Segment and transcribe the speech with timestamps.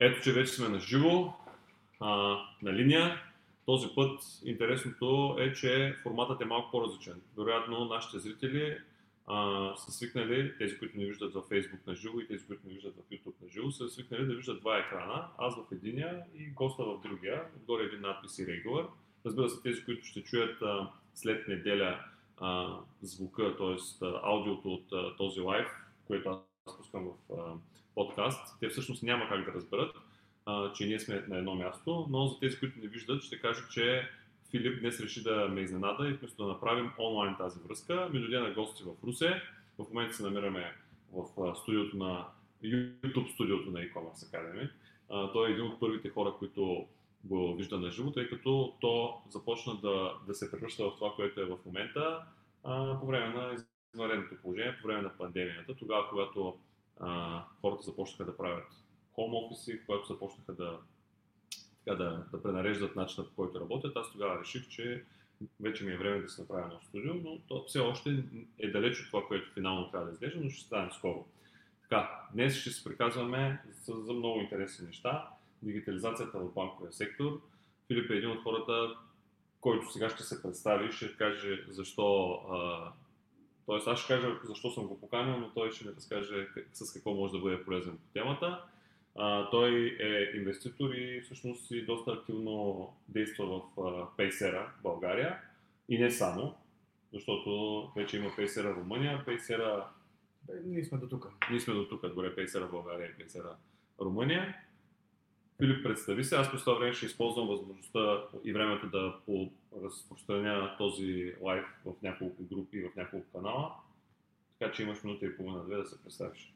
[0.00, 1.32] Ето, че вече сме на живо,
[2.62, 3.22] на линия.
[3.66, 7.20] Този път интересното е, че форматът е малко по-различен.
[7.36, 8.78] Вероятно, нашите зрители
[9.26, 12.74] а, са свикнали, тези, които не виждат във Facebook на живо и тези, които не
[12.74, 16.50] виждат в YouTube на живо, са свикнали да виждат два екрана, аз в единия и
[16.50, 18.86] госта в другия, отгоре един надпис и регулър.
[19.26, 22.04] Разбира се, тези, които ще чуят а, след неделя
[22.36, 24.06] а, звука, т.е.
[24.22, 25.66] аудиото от а, този лайв,
[26.06, 26.28] което
[26.66, 27.54] аз пускам в а,
[27.98, 29.96] подкаст, те всъщност няма как да разберат,
[30.46, 33.60] а, че ние сме на едно място, но за тези, които не виждат, ще кажа,
[33.70, 34.08] че
[34.50, 38.38] Филип днес реши да ме изненада и вместо да направим онлайн тази връзка, ми дойде
[38.38, 39.42] на гости в Русе.
[39.78, 40.74] В момента се намираме
[41.12, 42.26] в студиото на
[42.64, 44.70] YouTube студиото на e-commerce Academy.
[45.32, 46.86] той е един от първите хора, които
[47.24, 51.40] го вижда на живо, тъй като то започна да, да се превръща в това, което
[51.40, 52.22] е в момента
[52.64, 53.56] а, по време на
[53.94, 56.58] извънредното положение, по време на пандемията, тогава, когато
[57.00, 58.66] а, хората започнаха да правят
[59.16, 60.78] home офиси, когато започнаха да
[61.84, 65.04] така, да, да пренареждат начина по който работят, аз тогава реших, че
[65.60, 68.24] вече ми е време да се направя едно студио, но то все още
[68.58, 71.26] е далеч от това, което финално трябва да изглежда, но ще стане скоро.
[71.82, 75.28] Така, днес ще се приказваме за, за много интересни неща.
[75.62, 77.40] Дигитализацията в банковия сектор.
[77.86, 78.94] Филип е един от хората,
[79.60, 82.32] който сега ще се представи, ще каже защо.
[82.32, 82.92] А,
[83.68, 87.14] тоест аз ще кажа защо съм го поканил, но той ще ми разкаже с какво
[87.14, 88.64] може да бъде полезен по темата.
[89.16, 93.62] А, той е инвеститор и всъщност и доста активно действа в
[94.18, 95.38] Paysera България
[95.88, 96.54] и не само,
[97.12, 99.84] защото вече има Paysera Румъния, Paysera...
[100.64, 101.28] Ние сме до тук.
[101.50, 103.52] Ние сме до тук, горе Paysera България и Paysera
[104.00, 104.56] Румъния.
[105.60, 106.36] Филип, представи се.
[106.36, 109.20] Аз по това време ще използвам възможността и времето да
[109.82, 113.74] разпространя този лайв в няколко групи, в няколко канала.
[114.58, 116.54] Така че имаш минута и половина-две да се представиш.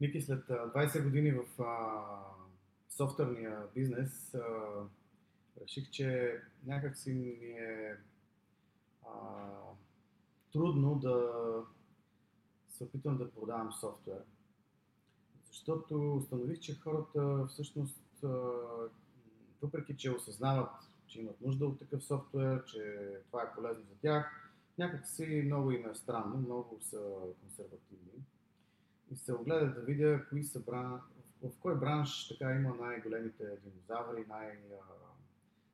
[0.00, 2.02] Ники, след 20 години в а,
[2.88, 4.40] софтуерния бизнес, а,
[5.62, 7.96] реших, че някак си ми е
[9.06, 9.10] а,
[10.52, 11.32] трудно да
[12.68, 14.20] се опитвам да продавам софтуер.
[15.56, 18.24] Защото установих, че хората всъщност,
[19.62, 20.70] въпреки че осъзнават,
[21.06, 25.70] че имат нужда от такъв софтуер, че това е полезно за тях, някак си много
[25.70, 27.00] им е странно, много са
[27.40, 28.24] консервативни
[29.10, 31.00] и се огледах да видя кои са бран...
[31.42, 34.58] в кой бранш така има най-големите динозаври, най-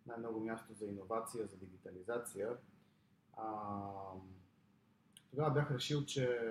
[0.06, 2.48] най-много място за иновация, за дигитализация.
[3.36, 3.46] А,
[5.30, 6.50] тогава бях решил, че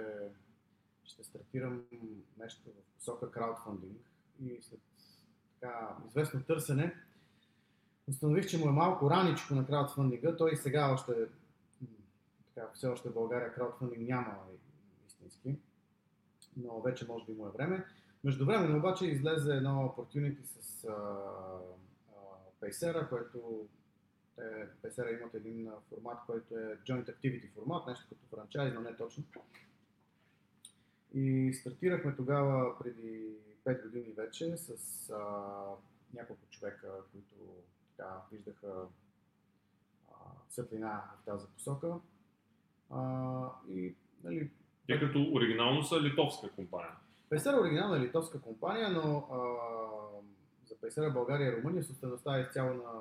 [1.12, 1.84] ще стартирам
[2.38, 4.02] нещо в посока краудфандинг
[4.44, 4.80] и след
[5.60, 6.96] така известно търсене
[8.08, 10.36] установих, че му е малко раничко на краудфандинга.
[10.38, 11.14] Той и сега още
[12.56, 14.38] така, все още в България краудфандинг няма
[15.08, 15.58] истински
[16.58, 17.86] но вече може би му е време.
[18.24, 20.88] Между време обаче излезе едно opportunity с
[22.62, 23.68] Paysera, което
[24.36, 28.98] те, Paysera имат един формат, който е Joint Activity формат, нещо като франчайз, но не
[28.98, 29.24] точно.
[31.14, 33.36] И стартирахме тогава преди
[33.66, 35.18] 5 години вече с а,
[36.14, 37.36] няколко човека, които
[37.90, 38.88] така, виждаха
[40.10, 40.14] а,
[40.50, 41.96] светлина в тази посока.
[42.90, 44.52] А, и нали,
[44.88, 46.96] тъй като оригинално са литовска компания.
[47.30, 49.38] Пейсера оригинална е литовска компания, но а,
[50.68, 52.92] за Пейсера България и Румъния собствеността е изцяло на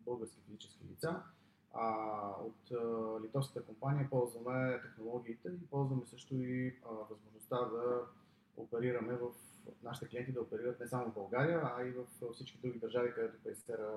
[0.00, 1.22] български физически лица.
[1.78, 8.00] А, от а, литовската компания ползваме технологиите и ползваме също и а, възможността да
[8.56, 9.30] оперираме в
[9.82, 13.42] нашите клиенти да оперират не само в България, а и в всички други държави, където
[13.44, 13.90] Пейсера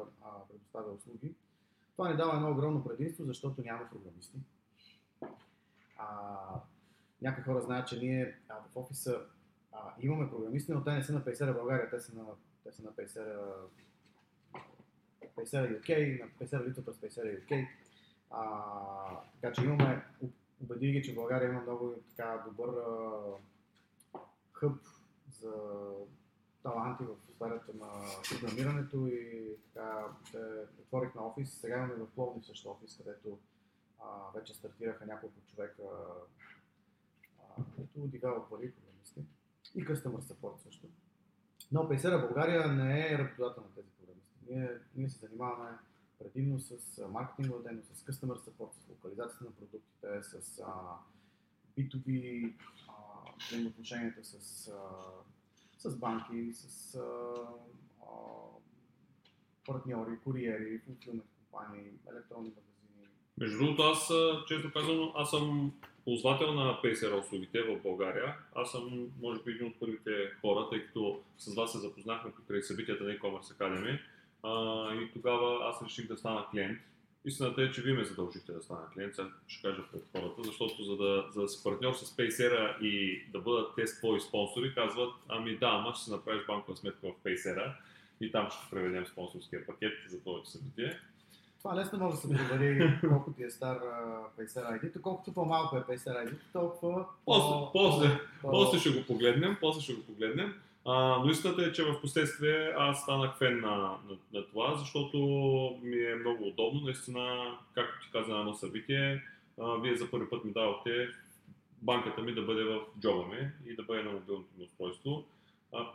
[0.50, 1.36] предоставя услуги.
[1.92, 4.38] Това ни дава едно огромно предимство, защото няма програмисти.
[5.98, 6.38] А,
[7.22, 9.22] някои хора знаят, че ние а, в офиса
[9.72, 12.24] а, имаме програмисти, но те не са на Paysera България, те са на,
[12.64, 13.54] те са на Paysera,
[15.36, 17.68] Paysera UK, на Paysera Литва през Paysera UK.
[18.32, 20.06] А, така че имаме,
[20.64, 23.22] убеди ги, че България има много така добър а,
[24.54, 24.82] хъб
[25.42, 25.52] за
[26.64, 27.88] таланти в сферата на
[28.30, 30.06] програмирането и така
[30.80, 31.54] отворихме офис.
[31.54, 33.40] Сега имаме в Пловдив също офис, където
[34.00, 34.06] а,
[34.36, 35.84] вече стартираха няколко човека
[37.76, 39.22] като девелопери програмисти
[39.76, 40.88] и customer support също.
[41.72, 43.99] Но Paysera България не е работодател на тези.
[44.50, 45.78] Ние, ние се занимаваме
[46.20, 50.72] предимно с маркетингова дейност, с customer support, с локализацията на продуктите, с а,
[51.78, 52.54] B2B
[53.48, 54.72] взаимоотношенията с,
[55.78, 57.02] с банки, с а,
[58.02, 58.06] а,
[59.66, 63.08] партньори, куриери, фулфилмент компании, електронни магазини.
[63.38, 64.12] Между другото, аз,
[64.48, 65.74] често казвам, аз съм
[66.04, 68.36] ползвател на PaySera услугите в България.
[68.56, 70.12] Аз съм, може би, един от първите
[70.42, 74.00] хора, тъй като с вас се запознахме покрай събитията на e-commerce Academy
[74.44, 76.80] а, и тогава аз реших да стана клиент.
[77.26, 80.84] Истината е, че вие ме задължихте да стана клиент, сега ще кажа пред хората, защото
[80.84, 85.14] за да, за да си партньор с Paysera и да бъдат те твои спонсори, казват,
[85.28, 87.74] ами да, ама ще си направиш банкова сметка в Paysera
[88.22, 91.00] и там ще преведем спонсорския пакет за твоето събитие.
[91.60, 95.78] Това лесно може да се провери колко ти е стар uh, Pacer ID, колкото по-малко
[95.78, 98.50] е Pacer ID, толкова после, после, по...
[98.50, 100.62] после ще го погледнем, после ще го погледнем.
[100.92, 105.18] А, но истината е, че в последствие аз станах фен на, на, на това, защото
[105.84, 106.82] ми е много удобно.
[106.82, 109.24] Наистина, както ти каза на едно събитие,
[109.62, 111.10] а, вие за първи път ми давахте
[111.82, 115.26] банката ми да бъде в джоба ми и да бъде на мобилното ми устройство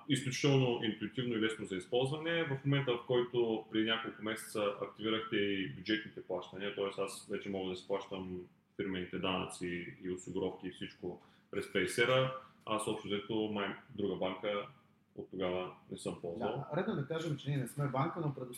[0.08, 2.44] изключително интуитивно и лесно за използване.
[2.44, 7.02] В момента, в който при няколко месеца активирахте и бюджетните плащания, т.е.
[7.02, 8.40] аз вече мога да изплащам
[8.76, 11.20] фирмените данъци и осигуровки и всичко
[11.50, 12.30] през Paysera,
[12.66, 14.66] аз общо взето май друга банка
[15.16, 16.66] от тогава не съм ползвал.
[16.72, 18.54] Да, редно да кажем, че ние не сме банка, но предо...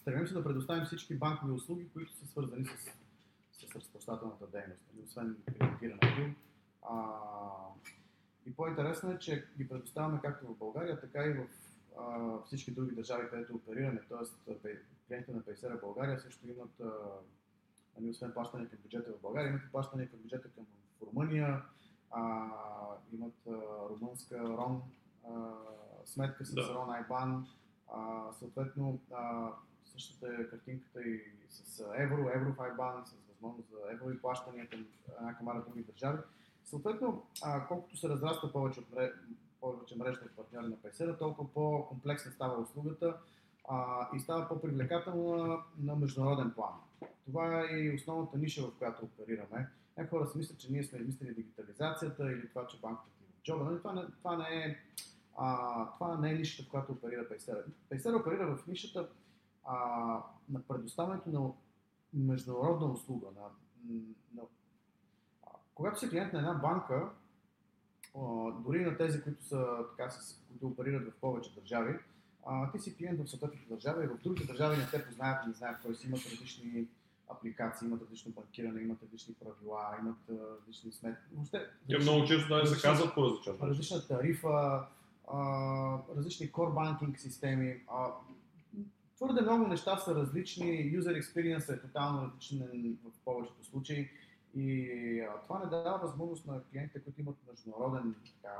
[0.00, 2.92] стремим се да предоставим всички банкови услуги, които са свързани с,
[3.52, 6.40] с разплащателната дейност, нали, освен кредитирането.
[6.82, 7.18] А,
[8.46, 11.46] и по-интересно е, че ги предоставяме както в България, така и в
[11.98, 14.00] а, всички други държави, където оперираме.
[14.08, 14.34] Тоест,
[15.08, 16.90] клиентите на в България също имат, а,
[17.98, 20.66] ами, освен плащане към бюджета в България, имат плащане към бюджета към
[21.02, 21.62] Румъния,
[22.10, 22.46] а,
[23.12, 23.52] имат а,
[23.90, 24.82] румънска РОН
[25.24, 25.30] а,
[26.04, 26.74] сметка с да.
[26.74, 27.46] РОН Айбан,
[27.92, 29.48] а, съответно а,
[29.84, 34.86] същата е картинката и с евро, евро в Айбан, с възможност за еврови плащания към
[35.18, 36.18] една камара други държави.
[36.64, 38.86] Съответно, а, колкото се разраства повече, от,
[39.60, 43.16] повече мрежата от партньори на Paysera, толкова по-комплексна става услугата
[43.68, 46.72] а, и става по-привлекателна на, на международен план.
[47.24, 49.68] Това е и основната ниша, в която оперираме.
[49.96, 53.26] Някои хора си мислят, че ние сме измислили дигитализацията или това, че банката ти е
[53.40, 53.64] в джоба.
[53.64, 54.76] Но това не, това не е
[55.38, 57.64] а, това не е нишата, в която оперира Paysera.
[57.92, 59.08] Paysera оперира в нишата
[59.64, 59.76] а,
[60.48, 61.50] на предоставянето на
[62.14, 63.42] международна услуга, на,
[64.34, 64.42] на
[65.74, 67.08] когато си клиент на една банка,
[68.60, 71.98] дори на тези, които, са, така, с, които оперират в повече държави,
[72.46, 75.52] а, ти си клиент в съответната държава и в другите държави не те познаят, не
[75.52, 76.06] знаят, т.е.
[76.06, 76.88] имат различни
[77.28, 80.16] апликации, имат различно банкиране, имат различни правила, имат
[80.60, 81.34] различни сметки.
[81.34, 84.86] Въобще, Те много често да се казват по различен Различна тарифа,
[85.32, 87.80] а, различни core banking системи.
[87.88, 88.10] А,
[89.16, 94.08] твърде много неща са различни, user experience е тотално различен в повечето случаи.
[94.54, 98.54] И а, това не дава възможност на клиентите, които имат международен така,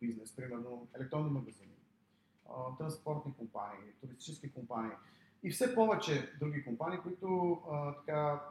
[0.00, 1.74] бизнес, примерно електронни магазини,
[2.48, 4.92] а, транспортни компании, туристически компании
[5.42, 8.42] и все повече други компании, които а, така,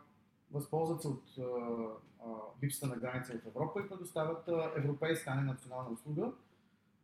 [0.51, 1.23] възползват се от
[2.63, 6.31] липсата на граница в Европа и предоставят а, европейска, а не национална услуга.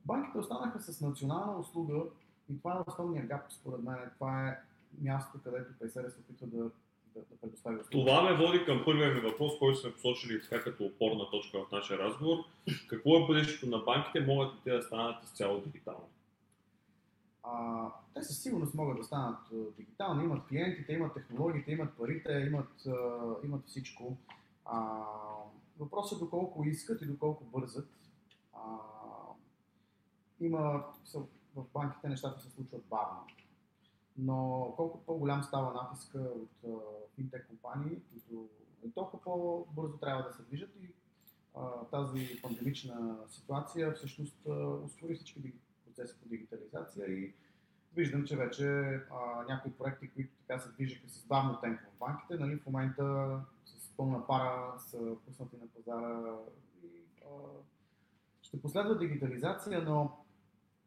[0.05, 2.03] Банките останаха с национална услуга
[2.49, 3.97] и това е основният гап, според мен.
[4.13, 4.57] Това е
[5.01, 6.71] мястото, където Paysera се опитва да
[7.15, 8.05] да, да предостави услуги.
[8.05, 11.71] Това ме води към първия ми въпрос, който сме посочили така като опорна точка в
[11.71, 12.37] нашия разговор.
[12.89, 14.25] Какво е бъдещето на банките?
[14.25, 16.05] Могат ли те да станат изцяло дигитални?
[17.43, 19.39] А, те със сигурност могат да станат
[19.77, 20.23] дигитални.
[20.23, 22.87] Имат клиентите, имат технологиите, имат парите, имат,
[23.43, 24.17] имат всичко.
[24.65, 25.03] А,
[25.79, 27.89] въпросът е доколко искат и доколко бързат.
[28.53, 28.59] А,
[30.45, 30.85] има,
[31.55, 33.27] в банките нещата се случват бавно.
[34.17, 36.73] Но колкото по-голям става натиска от
[37.15, 38.49] финтек компании, които
[38.95, 40.93] толкова по-бързо трябва да се движат и
[41.91, 44.37] тази пандемична ситуация всъщност
[44.85, 45.53] ускори всички
[45.85, 47.33] процеси по дигитализация и
[47.95, 48.65] виждам, че вече
[49.11, 53.39] а, някои проекти, които така се движиха с бавно темпо в банките, нали, в момента
[53.65, 56.35] с пълна пара са пуснати на пазара
[56.83, 56.87] и
[57.25, 57.27] а,
[58.41, 60.20] ще последва дигитализация, но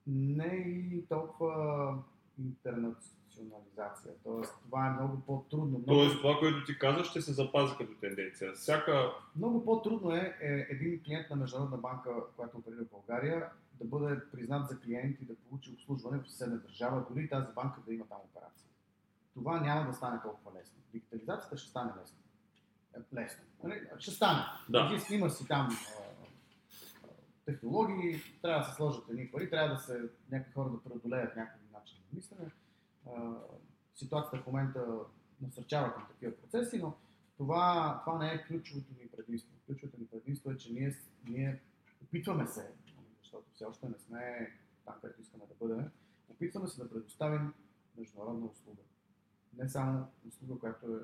[0.06, 1.94] не и толкова
[2.38, 4.12] интернационализация.
[4.25, 5.66] Тоест, това е много по-трудно.
[5.66, 5.87] Много...
[5.87, 8.52] Тоест, това, което ти казваш, ще се запази като тенденция.
[8.52, 9.12] Всяка...
[9.37, 14.20] Много по-трудно е, е един клиент на Международна банка, която оперира в България, да бъде
[14.32, 18.04] признат за клиент и да получи обслужване в съседна държава, дори тази банка да има
[18.06, 18.68] там операция.
[19.34, 20.76] Това няма да стане толкова лесно.
[20.92, 22.18] Дигитализацията ще стане лесно.
[22.96, 23.44] Е, лесно.
[23.64, 23.80] Нали?
[23.99, 24.40] Ще стане.
[24.68, 24.99] Да.
[25.11, 25.68] Има си там
[27.44, 31.66] технологии, трябва да се сложат едни пари, трябва да се някакви хора да преодолеят някакви
[31.72, 32.50] начин на мислене.
[33.94, 34.86] Ситуацията в момента
[35.40, 36.94] насърчава към такива процеси, но
[37.36, 39.52] това, това не е ключовото ни предимство.
[39.66, 40.96] Ключовото ни предимство е, че ние,
[41.28, 41.60] ние
[42.02, 42.72] опитваме се,
[43.22, 44.52] защото все още не сме
[44.84, 45.90] там, където искаме да бъдем,
[46.28, 47.54] опитваме се да предоставим
[47.98, 48.82] международна услуга.
[49.56, 50.98] Не само услуга, която е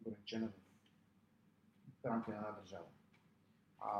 [0.00, 0.48] ограничена
[2.00, 2.86] в рамките на една държава.
[3.80, 3.90] А,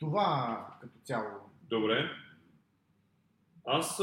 [0.00, 1.30] това като цяло.
[1.62, 2.10] Добре.
[3.64, 4.02] Аз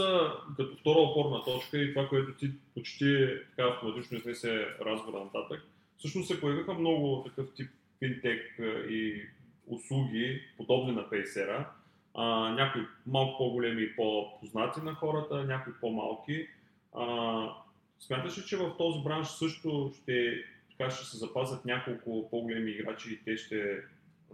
[0.57, 5.62] като втора опорна точка и това, което ти почти така автоматично изнесе разговора нататък,
[5.97, 7.69] всъщност се появиха много такъв тип
[8.00, 8.59] финтек
[8.89, 9.21] и
[9.67, 11.65] услуги, подобни на Paysera.
[12.13, 16.47] А, някои малко по-големи и по-познати на хората, някои по-малки.
[16.93, 17.55] А,
[18.00, 23.13] смяташ ли, че в този бранш също ще, така, ще се запазят няколко по-големи играчи
[23.13, 23.83] и те ще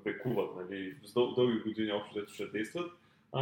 [0.06, 2.91] векуват, нали, с дъл- дълги години общо ще действат?
[3.34, 3.41] А,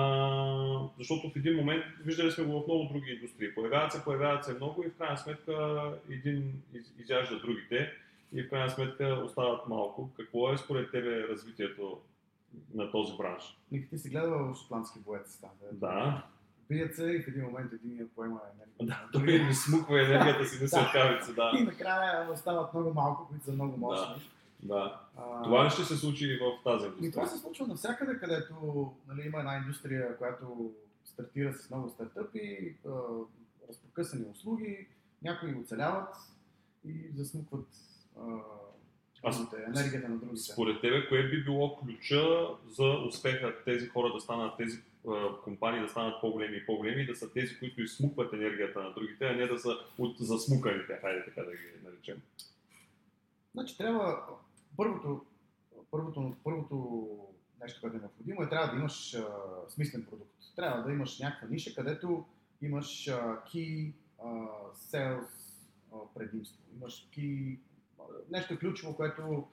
[0.97, 4.53] защото в един момент, виждали сме го в много други индустрии, появяват се, появяват се
[4.53, 7.91] много и в крайна сметка един из, изяжда другите
[8.33, 10.09] и в крайна сметка остават малко.
[10.17, 11.99] Какво е според тебе развитието
[12.73, 13.57] на този бранш?
[13.89, 15.49] Ти си гледал шотландски боец там.
[15.71, 15.77] Да.
[15.87, 16.23] Да,
[16.69, 18.97] Бият се и в един момент един я поема енергия.
[19.03, 21.51] да той не смуква енергията си на светкавица, И да.
[21.65, 24.15] накрая остават много малко, които са много мощни.
[24.15, 24.21] да.
[24.71, 27.27] А, Това ли ще се случи и в тази И това индустрия?
[27.27, 28.53] се случва навсякъде, където
[29.07, 30.71] нали, има една индустрия, която
[31.05, 32.89] стартира с много стартъпи, а,
[33.69, 34.87] разпокъсани услуги,
[35.21, 36.15] някои оцеляват
[36.85, 37.67] и засмукват
[38.19, 38.21] а,
[39.23, 40.41] Аз- енергията на другите.
[40.41, 44.79] Според тебе, кое би било ключа за успеха тези хора да станат, тези
[45.43, 49.33] компании да станат по-големи и по-големи да са тези, които изсмукват енергията на другите, а
[49.35, 52.21] не да са от засмуканите, хайде така да ги наречем.
[53.53, 54.23] Значи трябва,
[54.77, 55.25] първото,
[55.91, 57.07] първото, първото
[57.61, 59.25] нещо, което е необходимо е трябва да имаш а,
[59.69, 60.55] смислен продукт.
[60.55, 62.25] Трябва да имаш някаква ниша, където
[62.61, 64.25] имаш а, key а,
[64.73, 65.27] sales
[65.93, 66.61] а, предимство.
[66.75, 67.59] Имаш key,
[67.99, 69.47] а, нещо ключово, което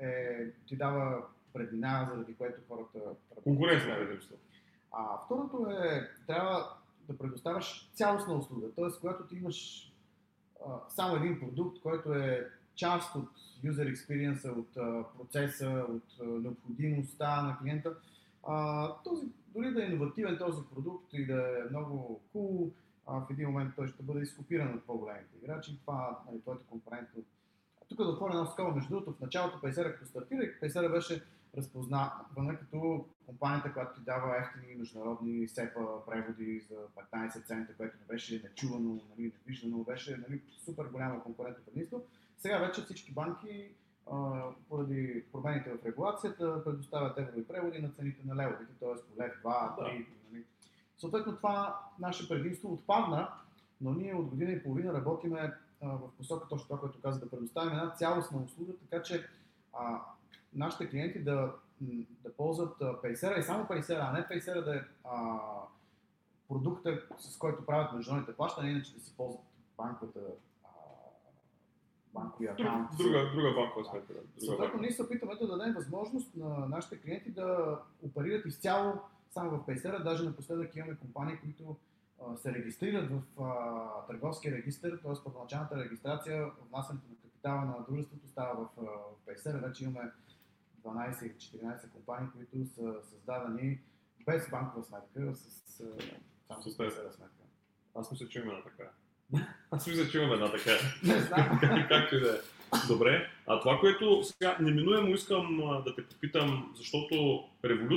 [0.00, 2.98] е, ти дава преднина, заради което хората.
[3.44, 4.36] Конкурентно предимство.
[4.92, 6.76] А второто е, трябва
[7.08, 9.00] да предоставяш цялостна услуга, т.е.
[9.00, 9.92] когато ти имаш
[10.66, 13.28] а, само един продукт, който е част от
[13.64, 14.72] user experience, от
[15.18, 17.94] процеса, от необходимостта на клиента,
[19.04, 22.70] този, дори да е иновативен този продукт и да е много cool,
[23.06, 25.78] в един момент той ще бъде изкопиран от по-големите играчи.
[25.80, 27.22] Това нали, твоето конкурентно.
[27.88, 31.24] Тук да отворя едно скоба, между другото, в началото Paysera като стартира, Paysera беше
[31.56, 36.76] разпознавана като компанията, която ти дава ефтини международни SEPA преводи за
[37.12, 42.02] 15 цента, което не беше нечувано, нали, невиждано, беше нали, супер голямо конкурентно предимство.
[42.38, 43.70] Сега вече всички банки,
[44.12, 48.88] а, поради промените в регулацията, предоставят еврови преводи на цените на левовите, т.е.
[48.88, 50.06] по лев 2, 3.
[50.32, 50.44] Нали.
[50.98, 53.28] Съответно това наше предимство отпадна,
[53.80, 57.30] но ние от година и половина работиме а, в посока точно това, което каза, да
[57.30, 59.28] предоставим една цялостна услуга, така че
[59.72, 60.00] а,
[60.54, 61.52] нашите клиенти да,
[62.24, 65.38] да ползват а, Paysera и само Paysera, а не Paysera да е а,
[66.48, 69.44] продукта, с който правят международните плащания, иначе да си ползват
[69.76, 70.20] банковата
[72.14, 72.88] а, банковия Друг, акаунт.
[72.98, 74.12] друга, друга банкова сметка.
[74.14, 74.20] да.
[74.20, 74.80] Друга Съответно, банкова.
[74.82, 78.92] ние се опитваме да дадем възможност на нашите клиенти да оперират изцяло
[79.30, 80.02] само в Paysera.
[80.02, 81.76] Даже напоследък имаме компании, които
[82.22, 85.24] а, се регистрират в а, търговския регистр, т.е.
[85.24, 89.66] първоначалната регистрация, внасянето на капитала на дружеството става в, а, в Paysera.
[89.66, 90.10] Вече имаме
[90.84, 93.80] 12 или 14 компании, които са създадени
[94.26, 95.84] без банкова сметка, с, а,
[96.46, 96.76] само с.
[96.76, 97.34] Paysera сметка.
[97.94, 98.90] Аз мисля, че една така.
[99.70, 100.70] Аз мисля, че имаме една така.
[101.02, 101.58] Не знам.
[101.60, 102.38] Как- Както и да е.
[102.88, 103.30] Добре.
[103.46, 105.56] А това, което сега неминуемо искам
[105.86, 107.44] да те попитам, защото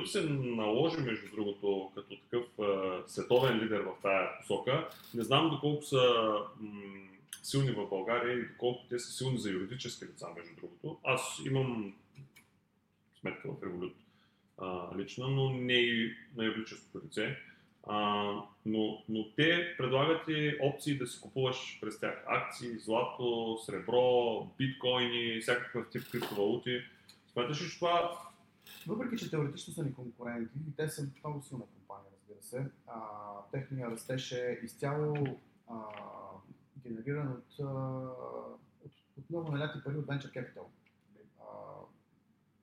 [0.07, 4.87] се наложи, между другото, като такъв а, световен лидер в тая посока.
[5.13, 6.79] Не знам доколко са м-
[7.43, 10.97] силни в България и доколко те са силни за юридически лица, между другото.
[11.03, 11.93] Аз имам
[13.21, 13.89] сметка в
[14.57, 17.37] а, лично, но не и на юридическото лице.
[17.87, 18.23] А,
[18.65, 25.41] но, но те предлагат и опции да си купуваш през тях акции, злато, сребро, биткоини,
[25.41, 26.81] всякакъв тип криптовалути.
[27.33, 28.11] Смяташ ли, че това
[28.87, 32.99] Въпреки, че теоретично са ни конкуренти, и те са много силна компания, разбира се, а,
[33.51, 35.15] техния растеж е изцяло
[35.67, 35.75] а,
[36.83, 37.65] генериран от, а,
[38.85, 40.63] от, от много наляти пари от Venture Capital.
[41.39, 41.45] А,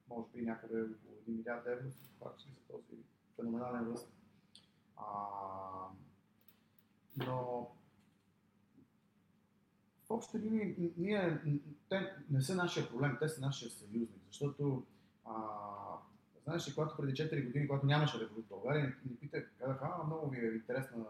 [0.09, 3.03] може би някъде около 1 милиард евро похарчили за този
[3.37, 4.18] феноменален ръст.
[4.99, 5.05] А,
[7.17, 7.67] но
[10.07, 11.39] в общи линии ние,
[11.89, 14.83] те не са нашия проблем, те са нашия съюзник, защото
[15.25, 15.33] а,
[16.45, 20.07] знаеш ли, когато преди 4 години, когато нямаше Revolut в България, ни, питах, казаха, а,
[20.07, 21.05] много ви е интересна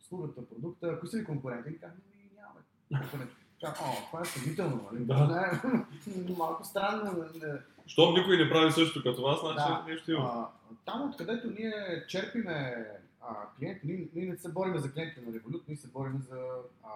[0.00, 1.70] услугата, продукта, кои са ви конкуренти?
[1.70, 3.26] И казах, ми нямаме.
[3.60, 5.04] Казах, о, това е съмнително, нали?
[5.04, 5.60] Да.
[6.06, 7.24] Не, малко странно.
[7.42, 9.84] Не, Щом никой не прави също като вас, значи Да.
[9.88, 10.22] нещо има.
[10.24, 10.48] а,
[10.84, 12.86] там, откъдето ние черпиме
[13.22, 16.48] а, ние, ние не се бориме за клиентите на Revolut, ние се бориме за
[16.82, 16.88] а,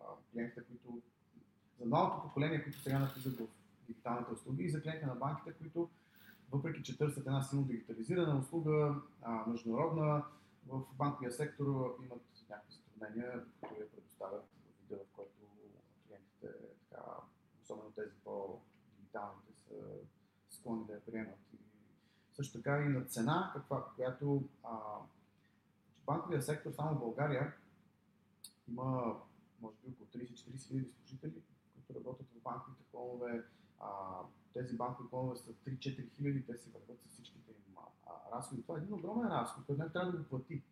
[0.00, 0.02] а,
[0.32, 1.02] клиентите, които,
[1.80, 3.46] за малото поколение, които сега навлизат в
[3.86, 5.88] дигиталните услуги и за клиентите на банките, които
[6.50, 10.24] въпреки, че търсят една силно дигитализирана услуга, а, международна,
[10.66, 15.32] в банковия сектор имат някакви затруднения, които я предоставят в вида, в който
[16.08, 16.48] клиентите,
[16.90, 17.02] така,
[17.62, 19.52] особено тези по-дигиталните,
[20.48, 21.38] са склонни да я приемат.
[21.54, 21.56] И
[22.32, 24.70] също така и на цена, каква, която а,
[26.08, 27.54] банковия сектор само в България
[28.68, 29.16] има
[29.60, 31.42] може би около 30-40 хиляди служители,
[31.74, 33.44] които работят в банковите клонове.
[33.80, 33.86] А,
[34.54, 38.62] тези банкови клонове са 3-4 хиляди, те си върват с всичките им а, разходи.
[38.62, 40.62] Това е един огромен разход, който не трябва да го плати.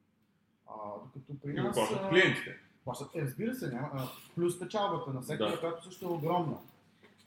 [0.67, 0.75] А,
[1.15, 1.77] докато при нас...
[1.77, 2.57] И клиентите.
[2.85, 5.61] Плащат, е, разбира се, няма, а, плюс печалбата на сектора, да.
[5.61, 6.59] която също е огромна.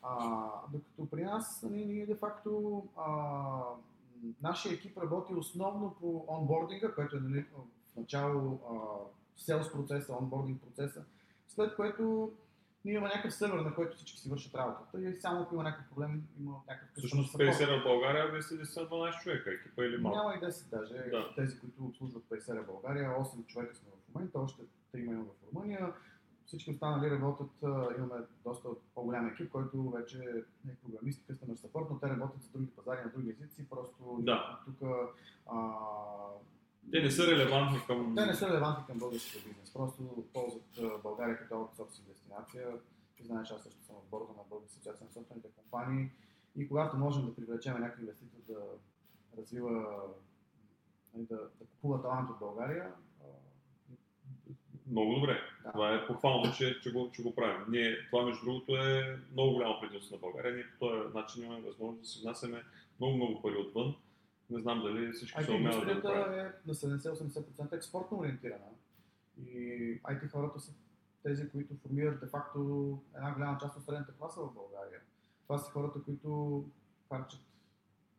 [0.02, 3.62] А, докато при нас ние, ние де-факто а,
[4.42, 7.46] нашия екип работи основно по онбординга, което е нали,
[7.94, 8.62] в начало
[9.38, 11.06] селс процеса, онбординг процеса,
[11.48, 12.32] след което
[12.86, 15.90] ние имаме някакъв сървър, на който всички си вършат работата и само ако има някакъв
[15.90, 20.18] проблем, има някакъв Всъщност 50 в България, вие сте 12 човека, екипа или малко?
[20.18, 20.94] Няма и 10 даже.
[20.94, 21.36] Да.
[21.36, 24.62] Тези, които обслужват 50 в България, 8 човека сме в момента, още
[24.96, 25.94] 3 има в Румъния.
[26.46, 27.52] Всички останали работят,
[27.98, 30.18] имаме доста по-голям екип, който вече
[30.68, 33.70] е програмисти, къстъмер support, но те работят за други пазари на други езици.
[33.70, 34.60] Просто да.
[34.66, 34.90] тук
[36.92, 38.16] те не са релевантни към...
[38.16, 39.74] Те не са релевантни към българския бизнес.
[39.74, 42.68] Просто ползват България като аутсорс дестинация.
[43.18, 46.10] Ти знаеш, аз също съм в борда на Българска асоциация на собствените компании.
[46.56, 48.60] И когато можем да привлечем някакъв инвеститор да
[49.38, 50.04] развива,
[51.14, 52.94] нали, да, да купува талант от България,
[54.90, 55.42] много добре.
[55.64, 55.72] Да.
[55.72, 57.66] Това е похвално, че, че, го, че го правим.
[57.70, 60.56] Ние, това, между другото, е много голямо предимство на България.
[60.56, 62.64] Ние по този начин имаме възможност да си внасяме
[63.00, 63.96] много, много пари отвън
[64.50, 66.56] не знам дали всички са умели да го правят.
[66.56, 68.66] е на 70-80% експортно ориентирана.
[69.38, 70.74] И IT хората са
[71.24, 75.00] тези, които формират де-факто една голяма част от средната класа в България.
[75.44, 76.66] Това са хората, които
[77.10, 77.42] харчат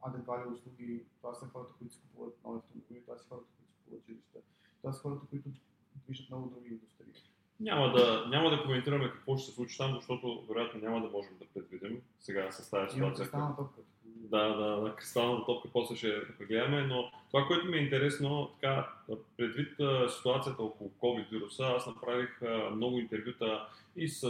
[0.02, 3.78] value услуги, това са хората, които си купуват нови автомобили, това са хората, които си
[3.84, 4.38] купуват жилища,
[4.80, 5.49] това са хората, които
[5.94, 7.29] движат много други индустрии.
[7.60, 11.32] Няма да, няма да коментираме какво ще се случи там, защото вероятно няма да можем
[11.40, 13.28] да предвидим сега с тази ситуация.
[13.34, 13.80] Има топка.
[14.04, 18.88] Да, да, на кристалната топка после ще прегледаме, но това, което ми е интересно, така,
[19.36, 19.68] предвид
[20.16, 22.40] ситуацията около COVID вируса, аз направих
[22.73, 24.26] много интервюта и с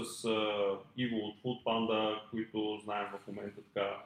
[0.96, 3.96] Иво от Food Panda, които знаем в момента така,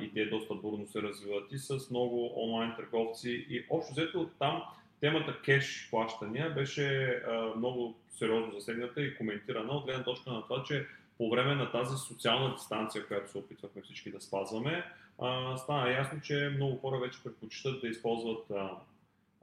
[0.00, 3.46] и те доста бурно се развиват, и с много онлайн търговци.
[3.50, 4.62] И общо взето там
[5.00, 7.22] темата кеш плащания беше
[7.56, 10.86] много сериозно засегната и коментирана от гледна точка на това, че
[11.18, 14.84] по време на тази социална дистанция, която се опитвахме всички да спазваме,
[15.18, 18.70] а, стана ясно, че много хора вече предпочитат да използват а,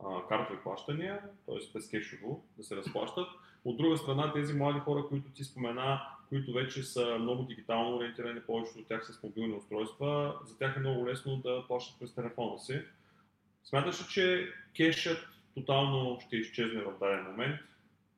[0.06, 1.74] а, картови плащания, т.е.
[1.74, 3.28] безкешово да се разплащат.
[3.66, 8.42] От друга страна, тези млади хора, които ти спомена, които вече са много дигитално ориентирани,
[8.42, 12.60] повечето от тях с мобилни устройства, за тях е много лесно да плащат през телефона
[12.60, 12.82] си.
[13.64, 17.60] Смяташ ли, че кешът тотално ще изчезне в даден момент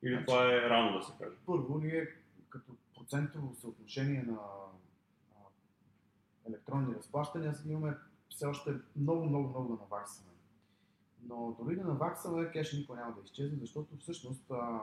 [0.03, 1.35] или значи, това е рано да се каже?
[1.45, 2.07] Първо, ние
[2.49, 4.39] като процентово съотношение на
[6.47, 7.97] електронни разплащания, имаме
[8.29, 10.29] все още много, много, много да наваксаме.
[11.23, 14.79] Но дори да наваксаме, кеш никога няма да изчезне, защото всъщност а,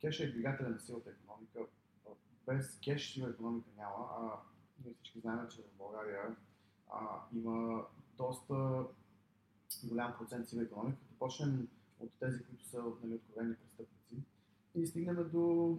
[0.00, 1.60] кеш е двигателя на силата економика.
[2.46, 4.40] Без кеш сила економика няма, а
[4.84, 6.36] ние всички знаем, че в България
[6.92, 6.98] а,
[7.32, 7.84] има
[8.16, 8.84] доста
[9.84, 11.68] голям процент сива економика, като почнем
[12.00, 14.26] от тези, които са нали, откровени престъпници
[14.74, 15.78] и стигнем до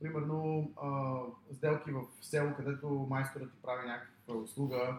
[0.00, 1.20] примерно а,
[1.54, 4.98] сделки в село, където майсторът ти прави някаква услуга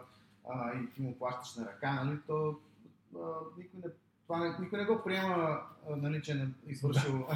[0.49, 2.59] а, и ти му плащаш на ръка, нали, то
[3.15, 3.89] а, никой не
[4.27, 7.13] това не, никой не го приема, нали, че не извършил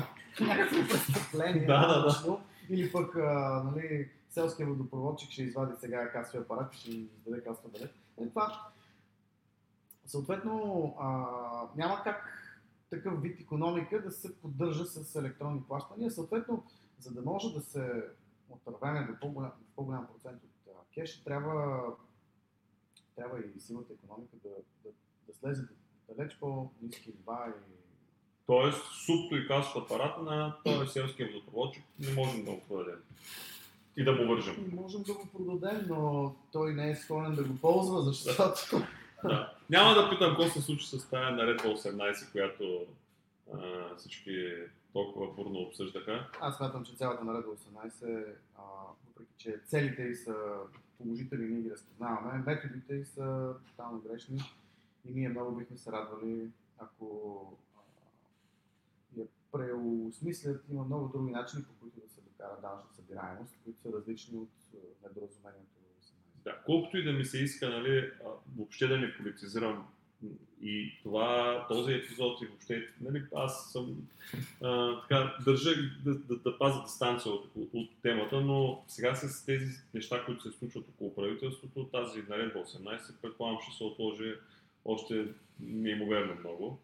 [0.41, 1.65] някакво престъпление.
[1.65, 2.39] Да, да, да.
[2.69, 7.69] Или пък а, нали, селския водопроводчик ще извади сега касовия апарат и ще издаде касова
[7.69, 7.93] билет.
[8.17, 8.69] Нали, това,
[10.07, 11.25] съответно, а,
[11.75, 12.43] няма как
[12.89, 16.11] такъв вид економика да се поддържа с електронни плащания.
[16.11, 16.63] Съответно,
[16.99, 18.03] за да може да се
[18.49, 21.83] отървеме до по-голям, по-голям процент от а, кеш, трябва,
[23.15, 24.49] трябва и силата економика да,
[24.83, 24.89] да,
[25.27, 25.63] да слезе
[26.09, 27.77] далеч по-низки нива и
[28.47, 32.99] Тоест, супто и касов апарат на този селския водопроводчик не можем да го продадем.
[33.97, 34.71] И да го вържем.
[34.73, 38.83] Можем да го продадем, но той не е склонен да го ползва, защото...
[39.23, 39.56] Да.
[39.69, 42.85] Няма да питам какво се случи с тази наредба 18, която
[43.53, 44.53] а, всички
[44.93, 46.29] толкова бурно обсъждаха.
[46.41, 48.25] Аз смятам, че цялата наредба 18,
[48.57, 48.61] а,
[49.07, 50.35] въпреки че целите й са
[50.97, 54.41] положителни, ние ги разпознаваме, методите й са тотално грешни
[55.05, 57.41] и ние много бихме се радвали, ако
[57.77, 57.79] а,
[59.19, 60.63] я преосмислят.
[60.71, 64.49] Има много други начини, по които да се докара данъчна събираемост, които са различни от
[65.03, 65.76] недоразумението
[66.47, 68.11] да, колкото и да ми се иска, нали,
[68.57, 69.87] въобще да не политизирам
[70.61, 74.07] и това, този епизод и въобще, нали, аз съм
[74.63, 75.71] а, така, държа
[76.05, 80.57] да, да, да пазя дистанция от, от, темата, но сега с тези неща, които се
[80.57, 84.33] случват около правителството, тази наредба 18, предполагам, ще се отложи
[84.85, 85.25] още
[85.59, 86.79] неимоверно много.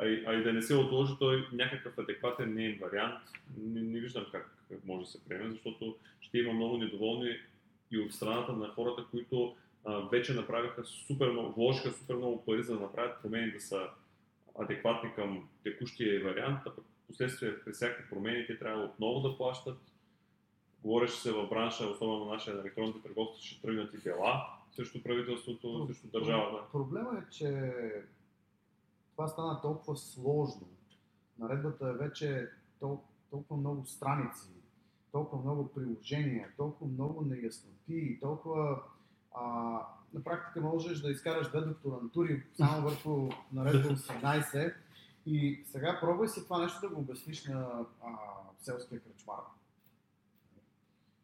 [0.00, 3.20] А и, а и да не се отложи той някакъв адекватен неин вариант,
[3.58, 7.36] не, не виждам как може да се приеме, защото ще има много недоволни
[7.92, 12.62] и от страната на хората, които а, вече направиха супер много, вложиха супер много пари
[12.62, 13.88] за да направят промени да са
[14.60, 19.78] адекватни към текущия вариант, а пък последствие при всяки промени те трябва отново да плащат.
[20.82, 25.86] Говореше се в бранша, особено на нашия електронните търговци, ще тръгнат и дела срещу правителството,
[25.86, 26.72] срещу държавата.
[26.72, 27.72] Проблема е, че
[29.12, 30.68] това стана толкова сложно.
[31.38, 32.48] Наредбата е вече
[32.80, 34.48] толкова, толкова много страници,
[35.12, 38.82] толкова много приложения, толкова много неясноти, толкова
[39.34, 39.42] а,
[40.14, 44.74] на практика можеш да изкараш две докторантури само върху наредба 18
[45.26, 48.08] и сега пробвай си това нещо да го обясниш на а,
[48.58, 49.40] селския кръчмар.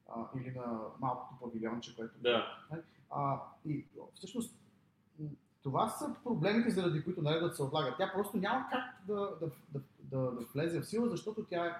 [0.08, 2.14] А, или на малкото павилионче, което...
[2.18, 2.58] Да.
[3.10, 4.54] А, и всъщност
[5.62, 7.94] това са проблемите, заради които наредбата се отлага.
[7.98, 11.72] Тя просто няма как да, да, да, да, да влезе в сила, защото тя е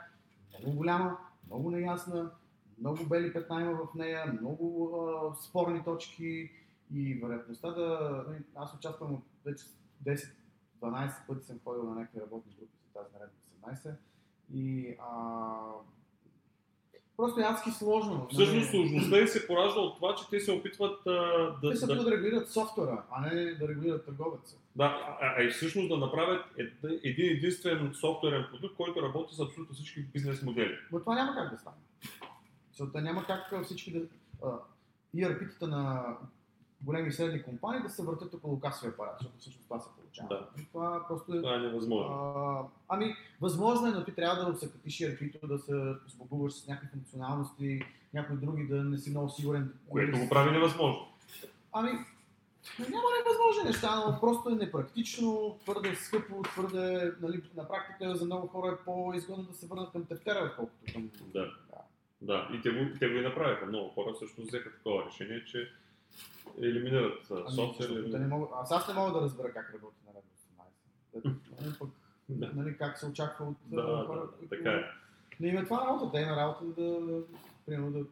[0.61, 2.31] много голяма, много неясна,
[2.79, 6.51] много бели петна има в нея, много а, спорни точки
[6.93, 8.25] и вероятността да...
[8.29, 9.65] Нали, аз участвам вече
[10.83, 13.35] 10-12 пъти съм ходил на някакви работни групи за тази наредба
[13.77, 13.95] 18
[14.53, 15.73] и а,
[17.19, 18.29] Просто е адски сложно.
[18.33, 21.11] Всъщност сложността и се поражда от това, че те се опитват а,
[21.63, 21.71] да...
[21.71, 22.11] Те се опитват да...
[22.11, 24.57] да регулират софтуера, а не да регулират търговеца.
[24.77, 26.45] Да, а, а и всъщност да направят
[27.05, 30.79] един единствен софтуерен продукт, който работи с абсолютно всички бизнес модели.
[30.93, 31.77] Но това няма как да стане.
[32.71, 34.01] Защото няма как всички да...
[35.17, 36.17] ERP-тата на
[36.83, 40.29] големи и средни компании да се въртят около касовия апарат, защото всъщност това се получава.
[40.29, 40.63] Да.
[40.73, 41.37] Това просто е...
[41.37, 42.13] Това е невъзможно.
[42.13, 46.89] А, ами, възможно е, но ти трябва да съкратиш ERP-то, да се сбогуваш с някакви
[46.89, 47.83] функционалности,
[48.15, 49.73] някои други да не си много сигурен.
[49.89, 51.07] Което го прави невъзможно.
[51.73, 51.91] Ами,
[52.79, 58.47] няма невъзможни неща, но просто е непрактично, твърде скъпо, твърде, нали, на практика за много
[58.47, 61.11] хора е по-изгодно да се върнат към тефтера, отколкото към...
[61.35, 61.41] Да.
[61.41, 61.53] да.
[62.21, 63.67] Да, и те го, те го и направиха.
[63.67, 65.71] Много хора също взеха такова решение, че
[66.63, 67.89] елиминират ами, софтуер.
[67.89, 68.19] Или...
[68.19, 70.25] Не мога, аз, аз не мога да разбера как работи на Red
[71.23, 71.79] 18.
[71.79, 71.89] пък,
[72.29, 72.51] да.
[72.55, 74.57] нали, как се очаква от да, хора, да, които...
[74.57, 74.85] така е.
[75.41, 76.13] Не има това работа.
[76.13, 77.21] Те има работа да,
[77.67, 78.05] примерно, да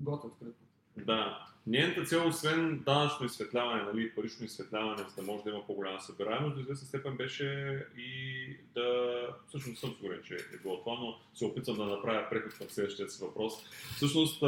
[0.00, 0.54] готвят кръпот.
[0.96, 1.46] Да.
[1.66, 6.54] Нейната цел, освен данъчно изсветляване, нали, парично изсветляване, за да може да има по-голяма събираемост,
[6.54, 9.12] до известна степен беше и да...
[9.48, 13.10] Всъщност съм сигурен, че е било това, но се опитвам да направя преход в следващия
[13.10, 13.52] си въпрос.
[13.96, 14.42] Всъщност,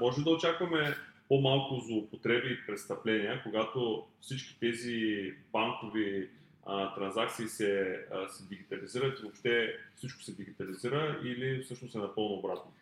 [0.00, 0.96] може да очакваме
[1.28, 6.30] по-малко злоупотреби и престъпления, когато всички тези банкови
[6.66, 12.34] а, транзакции се, а, се дигитализират и въобще всичко се дигитализира или всъщност е напълно
[12.34, 12.72] обратно?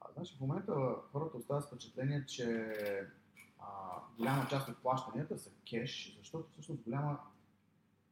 [0.00, 0.74] А, значи, в момента
[1.12, 2.72] хората остават впечатление, че
[3.58, 3.66] а,
[4.18, 7.18] голяма част от плащанията са кеш, защото всъщност голяма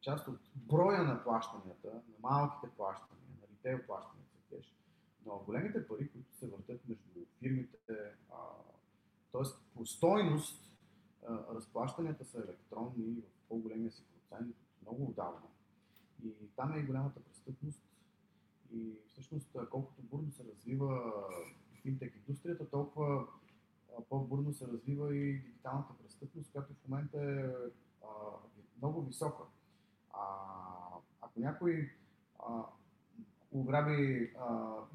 [0.00, 4.74] част от броя на плащанията, на малките плащания, на ритейл плащанията са кеш,
[5.26, 7.04] но големите пари, които се въртят между
[7.38, 7.76] фирмите,
[8.30, 8.36] а,
[9.32, 10.62] Тоест, по стойност
[11.30, 15.48] разплащанията са електронни в по-големия си процент много отдавна.
[16.24, 17.82] И там е и голямата престъпност.
[18.72, 21.12] И всъщност, колкото бурно се развива
[21.82, 23.26] финтек индустрията, толкова
[24.08, 27.52] по-бурно се развива и дигиталната престъпност, която в момента е
[28.02, 28.08] а,
[28.78, 29.42] много висока.
[30.12, 30.24] А,
[31.20, 31.90] ако някой
[32.38, 32.62] а,
[33.52, 34.32] ограби,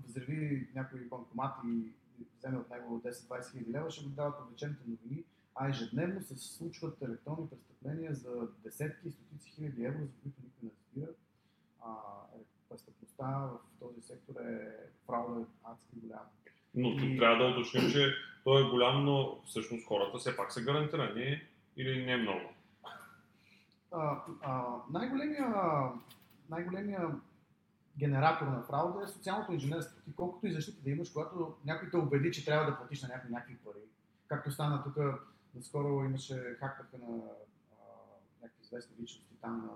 [0.08, 1.93] взриви някой банкомат и
[2.38, 5.24] вземе от него 10-20 хиляди лева, ще го дават обичайните новини,
[5.56, 10.64] а ежедневно се случват електронни престъпления за десетки и стотици хиляди евро, за които никой
[10.64, 11.16] не разбира.
[11.82, 11.92] А,
[12.36, 14.76] е, престъпността в този сектор е
[15.08, 16.30] правда адски голяма.
[16.76, 17.18] Но тук и...
[17.18, 21.42] трябва да уточним, че той е голям, но всъщност хората все пак са гарантирани
[21.78, 22.50] или не много?
[23.92, 25.54] А, а, най-големия,
[26.50, 27.12] най-големия
[27.98, 30.02] генератор на фрауда е социалното инженерство.
[30.06, 33.08] Ти колкото и защита да имаш, когато някой те убеди, че трябва да платиш на
[33.08, 33.80] някой някакви пари.
[34.28, 34.98] Както стана тук,
[35.56, 37.86] наскоро имаше хакнаха на а,
[38.42, 39.72] някакви известни личности там на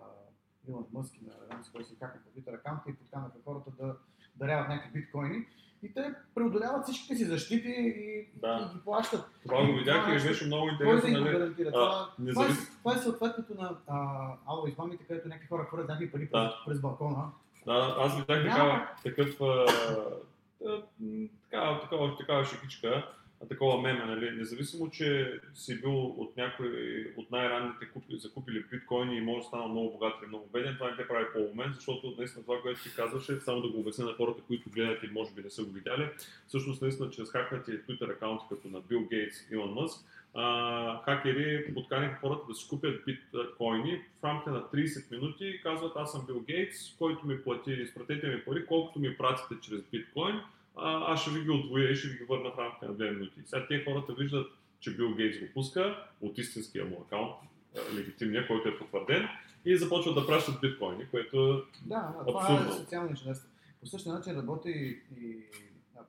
[0.67, 3.95] Илон Мъск и на Рамс, който си хакнаха Twitter аккаунта и подканаха хората да
[4.35, 5.45] даряват някакви биткоини.
[5.83, 8.69] И те преодоляват всичките си защити и, да.
[8.71, 9.25] и ги плащат.
[9.47, 11.01] Това го видях и беше много интересно.
[11.01, 11.31] Кой да нали?
[11.31, 11.71] гарантира?
[11.71, 13.77] Това, това, е, това е съответното на
[14.45, 16.63] ало измамите, където някакви хора хвърлят някакви пари да.
[16.65, 17.31] през балкона
[17.65, 19.65] да, аз видях такава, такъв, а,
[21.49, 23.07] такава, такава, такава шекичка.
[23.49, 24.31] такова меме, нали?
[24.31, 26.67] Независимо, че си бил от някой
[27.17, 30.89] от най-ранните купи, закупили биткоини и може да стана много богат или много беден, това
[30.89, 34.13] не те прави по-умен, защото наистина това, което ти казваше, само да го обясня на
[34.13, 36.09] хората, които гледат и може би не са го видяли,
[36.47, 42.17] всъщност наистина чрез хакнати Twitter акаунти като на Бил Гейтс, Илон Мъск, а, хакери подканиха
[42.21, 46.39] хората да си купят биткоини в рамките на 30 минути и казват аз съм Бил
[46.39, 50.35] Гейтс, който ми плати, изпратете ми пари, колкото ми пратите чрез биткоин,
[50.75, 53.11] а, аз ще ви ги отвоя и ще ви ги върна в рамките на 2
[53.11, 53.41] минути.
[53.45, 57.35] Сега тези хората виждат, че Бил Гейтс го пуска от истинския му акаунт,
[57.95, 59.27] легитимния, който е потвърден,
[59.65, 63.49] и започват да пращат биткоини, което Да, да това е социално инженерство.
[63.79, 65.37] По същия начин работи и, и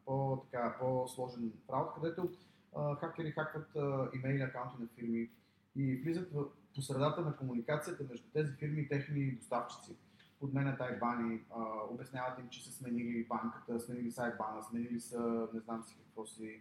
[0.07, 2.29] по, така, по-сложен работа, където
[2.77, 3.77] а, хакери хакват
[4.15, 5.31] имейли акаунти на фирми
[5.77, 9.97] и влизат в, по средата на комуникацията между тези фирми и техни доставчици.
[10.41, 15.61] Подменят айбани, а, обясняват им, че са сменили банката, сменили са айбана, сменили са не
[15.61, 16.61] знам си какво си.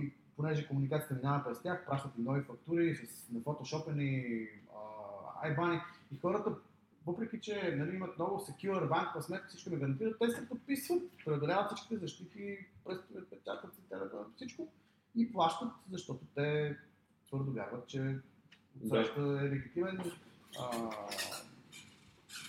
[0.00, 4.46] И понеже комуникацията минава през тях, пращат им нови фактури с нафотошопени
[5.42, 5.80] айбани
[6.12, 6.56] и хората
[7.06, 11.66] въпреки че нали, имат много secure банкова сметка, всичко ме гарантират, те се подписват, преодоляват
[11.66, 14.68] всичките защити, пръстове, печатат си телефон, всичко
[15.16, 16.76] и плащат, защото те
[17.28, 18.18] твърдо вярват, че
[18.84, 19.98] отсреща е легитимен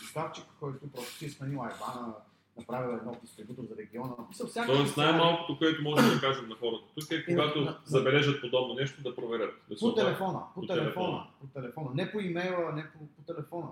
[0.01, 2.13] доставчик, който просто си е сменил айбана,
[2.57, 4.15] направил едно дистрибутор за региона.
[4.65, 9.03] Тоест най-малкото, което можем да кажем на хората тук е, когато на, забележат подобно нещо,
[9.03, 9.53] да проверят.
[9.69, 11.89] Да по, телефона, по, по телефона, телефона, по телефона.
[11.93, 13.67] Не по имейла, не по, по телефона.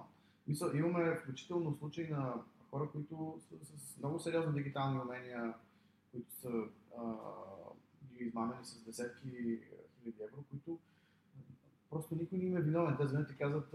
[0.48, 2.34] Мисъл, имаме включително случаи на
[2.72, 5.54] хора, които са с много сериозни дигитални умения,
[6.12, 6.50] които са
[6.98, 7.04] а,
[8.18, 10.80] ги измамени с десетки хиляди евро, които
[11.90, 12.98] просто никой не им е виновен.
[12.98, 13.74] Те звънят и казват,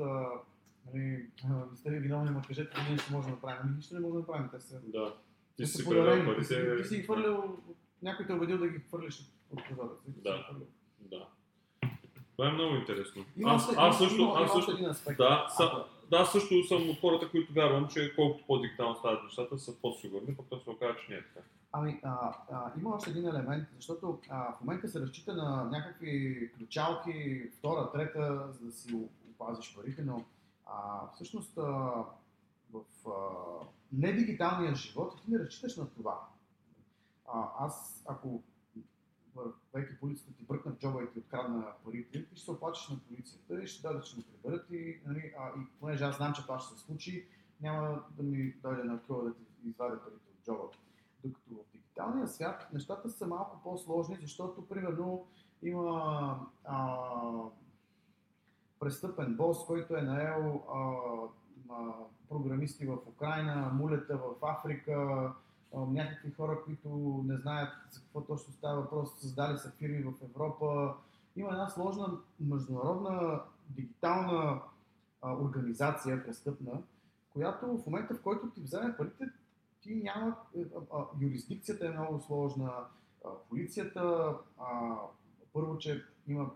[0.87, 1.31] нали,
[1.71, 3.61] не сте ли виновни, ма кажете, ние ще можем да направим.
[3.63, 4.49] Ами нищо не можем да направим.
[4.53, 5.15] Те са, да.
[5.57, 6.37] Ти си подарени.
[6.39, 7.59] Ти, си, ти си ги хвърлял,
[8.03, 10.03] някой те е убедил да ги хвърлиш от прозореца.
[10.07, 10.49] Да.
[11.01, 11.29] да.
[12.37, 13.25] Това е много интересно.
[13.37, 15.19] Има аз, аз също, има, аз също, аспект.
[15.19, 19.81] Да, са, да, също съм от хората, които вярвам, че колкото по-дигитално стават нещата, са
[19.81, 21.47] по-сигурни, пък то се оказа, че не е така.
[21.75, 26.51] Ами, а, а, има още един елемент, защото а, в момента се разчита на някакви
[26.59, 30.25] ключалки, втора, трета, за да си опазиш парите, но
[30.67, 31.63] а, всъщност а,
[32.73, 33.11] в а,
[33.93, 36.29] недигиталния живот ти не разчиташ на това.
[37.27, 38.43] А, аз, ако
[39.35, 42.89] вървейки по улицата ти бръкна в джоба и ти открадна парите, ти ще се оплачеш
[42.89, 46.33] на полицията и ще дадат, ще ме приберат и, нали, а, и понеже аз знам,
[46.33, 47.27] че това ще се случи,
[47.61, 50.69] няма да ми дойде на къла да ти извадя парите от джоба.
[51.25, 55.27] Докато в дигиталния свят нещата са малко по-сложни, защото, примерно,
[55.63, 56.99] има а,
[58.81, 60.95] престъпен бос, който е наел а,
[61.71, 61.93] а,
[62.29, 65.33] програмисти в Украина, мулета в Африка,
[65.75, 66.89] някакви хора, които
[67.27, 70.95] не знаят за какво точно става въпрос, създали са фирми в Европа.
[71.37, 74.61] Има една сложна международна дигитална
[75.23, 76.83] а, организация, престъпна,
[77.33, 79.25] която в момента, в който ти вземе парите,
[79.93, 80.37] ти няма.
[80.93, 82.73] А, юрисдикцията е много сложна,
[83.49, 84.97] полицията, а,
[85.53, 86.51] първо, че има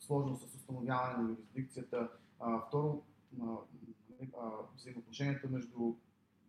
[0.00, 2.08] сложност с установяване на юрисдикцията,
[2.40, 3.02] а, второ,
[3.42, 3.44] а,
[4.40, 5.94] а, взаимоотношенията между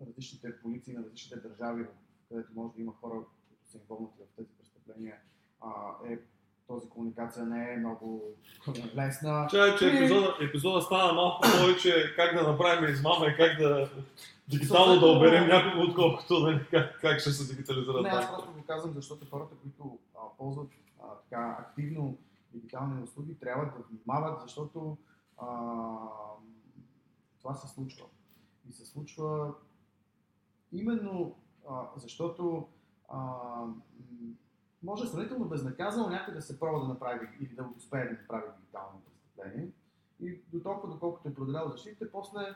[0.01, 1.85] различните полиции на различните държави,
[2.29, 3.13] където може да има хора,
[3.47, 5.15] които са инволнати в тези престъпления,
[5.61, 5.69] а,
[6.07, 6.19] е
[6.67, 8.21] този комуникация не е много
[8.95, 9.47] лесна.
[9.51, 13.89] Чай, че епизода, епизода стана малко повече как да направим измама и как да
[14.47, 18.01] дигитално да оберем някого, отколкото нали, как, как ще се дигитализира.
[18.01, 20.69] Не, аз просто го казвам, защото хората, които а, ползват
[21.03, 22.17] а, така активно
[22.53, 24.97] дигитални услуги, трябва да внимават, защото
[25.37, 25.47] а,
[27.41, 28.05] това се случва.
[28.69, 29.53] И се случва
[30.73, 31.35] Именно
[31.69, 32.67] а, защото
[33.09, 33.19] а,
[34.83, 39.01] може сравнително безнаказано някой да се пробва да направи или да успее да направи дигитално
[39.05, 39.69] престъпление.
[40.19, 42.55] И до толкова, доколкото е продължал защитите, после,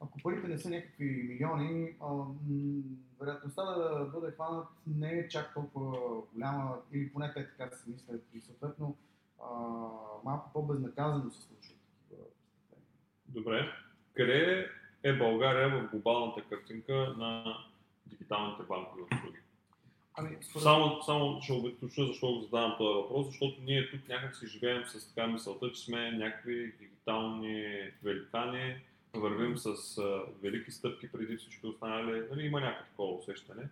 [0.00, 2.82] ако парите не са някакви милиони, а, м-
[3.20, 5.98] вероятността да бъде хванат не е чак толкова
[6.34, 8.22] голяма, или поне те така си мислят.
[8.34, 8.96] И съответно,
[9.42, 9.48] а,
[10.24, 12.86] малко по-безнаказано се случва такива престъпления.
[13.28, 13.72] Добре.
[14.14, 14.66] Къде
[15.02, 17.56] е България в глобалната картинка на
[18.06, 19.38] дигиталните банкови услуги?
[20.14, 20.62] Ами, според...
[20.62, 24.84] Само, само ще обеточа защо го задавам този въпрос, защото ние тук някак си живеем
[24.86, 28.76] с така мисълта, че сме някакви дигитални великани,
[29.14, 32.28] вървим с а, велики стъпки преди всички останали.
[32.30, 33.68] Нали, има някакво такова усещане?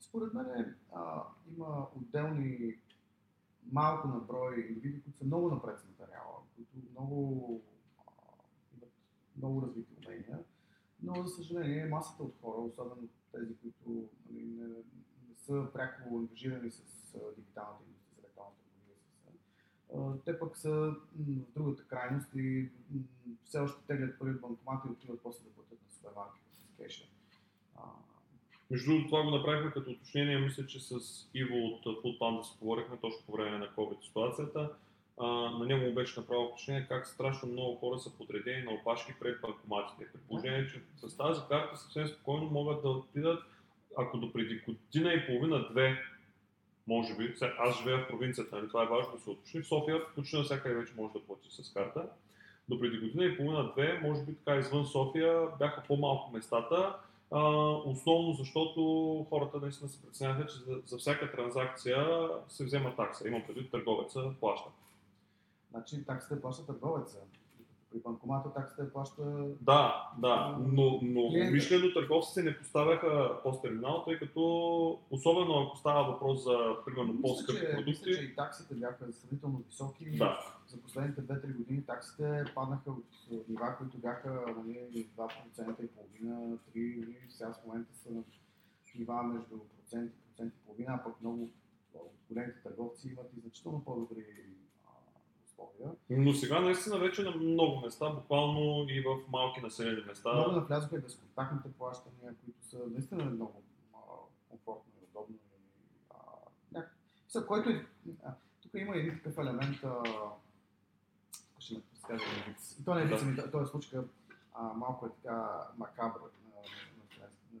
[0.00, 1.22] Според мен а,
[1.56, 2.76] има отделни
[3.72, 7.62] малко на брой индивиди, които са много напред с материала, които много
[9.36, 10.38] много развити умения,
[11.02, 14.66] но за съжаление масата от хора, особено тези, които нали, не,
[15.28, 16.80] не са пряко ангажирани с
[17.14, 18.96] а, дигиталната индустрия, с електронната търговия.
[18.96, 19.32] с, а,
[20.24, 22.68] Те пък са в другата крайност и
[23.44, 27.04] все още теглят пари от банкомата и отиват после да платят на супермаркета с кеша.
[28.70, 30.38] Между другото, това го направихме като уточнение.
[30.38, 30.98] Мисля, че с
[31.34, 34.70] Иво от Food Panda си говорихме точно по време на COVID ситуацията.
[35.58, 39.40] На него му беше направо впечатление как страшно много хора са подредени на опашки пред
[39.40, 40.12] банкоматите.
[40.12, 43.42] При положение, че с тази карта съвсем спокойно могат да отидат,
[43.98, 45.98] ако до преди година и половина-две,
[46.86, 50.00] може би, аз живея в провинцията, нали, това е важно да се уточни, в София
[50.00, 52.06] включно всяка вече може да плати с карта.
[52.68, 56.96] До преди година и половина-две, може би така извън София, бяха по-малко местата,
[57.30, 57.40] а,
[57.84, 58.80] основно защото
[59.28, 63.28] хората наистина се преценяха, че за, за всяка транзакция се взема такса.
[63.28, 64.70] Имам предвид търговеца плаща.
[65.70, 67.18] значи таксата плаща търговеца.
[67.92, 69.22] При банкомата таксата плаща
[69.60, 74.40] Да, да, но, но умишлено търговците не поставяха пост-терминал, тъй като
[75.10, 77.90] особено ако става въпрос за, примерно, по-скъпи продукти.
[77.90, 80.10] мисля, че и таксите бяха сравнително високи.
[80.18, 86.58] Да, За последните 2-3 години таксите паднаха от нива, които бяха нали, 2% и половина,
[86.76, 88.22] 3, нали, сега в момента са на
[88.98, 91.48] нива между процент и процент и половина, а пък много
[92.30, 94.24] големите търговци имат и значително по-добри
[95.64, 95.96] условия.
[96.10, 100.32] но сега наистина вече на много места, буквално и в малки населени места.
[100.32, 103.62] Много навлязоха и безконтактните плащания, които са наистина много
[104.48, 105.36] комфортно и удобно.
[105.36, 105.60] И,
[106.10, 106.14] а,
[106.72, 106.96] няк...
[107.28, 107.86] Са, който е,
[108.24, 110.02] а, тук има един такъв елемент, а,
[111.58, 111.80] ще ме.
[112.80, 113.50] И то не е виц, Да.
[113.50, 114.04] то- е случка
[114.54, 116.20] а, малко е така макабра.
[116.20, 117.60] На, на, на,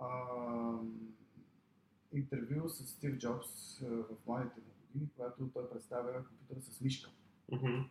[0.00, 0.78] а,
[2.12, 7.10] интервю с Стив Джобс в младите му години, когато той представя компютъра с мишка.
[7.52, 7.82] Мгм.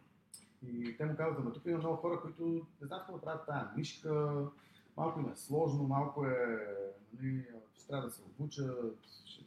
[0.63, 3.45] И те му казват, ама тук има много хора, които не знаят какво да правят
[3.45, 4.43] тази мишка,
[4.97, 6.57] малко им е сложно, малко е,
[7.13, 9.45] нали, ще трябва да се обучат, ще,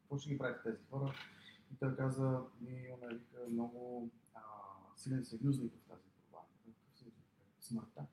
[0.00, 1.14] какво ще ги правите тези хора?
[1.72, 4.40] И той каза, ние имаме вика, много а,
[4.96, 6.44] силен съюзник в тази борба.
[7.60, 8.06] Смъртта.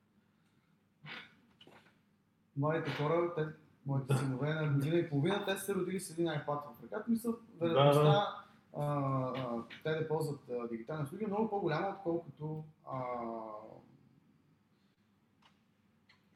[2.58, 3.48] Младите хора, те,
[3.86, 7.12] моите синове на година и половина, те са се родили с един iPad в ръката.
[7.12, 8.46] Мисля, вероятността да.
[8.74, 13.02] А, а, те да ползват а, дигитални услуги е много по-голяма, отколкото а,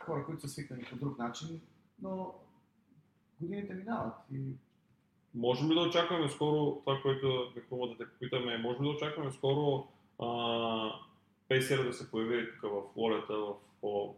[0.03, 1.61] хора, които са свикнали по друг начин,
[2.01, 2.35] но
[3.41, 4.53] годините минават и
[5.35, 9.31] Можем ли да очакваме скоро това, което бихме да те попитаме, можем ли да очакваме
[9.31, 9.87] скоро
[10.19, 10.25] а,
[11.49, 14.15] Pacer да се появи тук в лолета, в по,